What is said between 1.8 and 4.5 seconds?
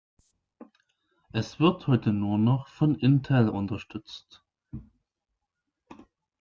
heute nur noch von Intel unterstützt.